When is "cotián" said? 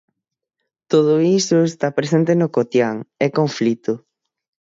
2.55-2.95